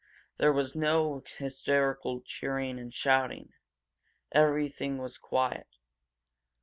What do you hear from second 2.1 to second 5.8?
cheering and shouting; everything was quiet.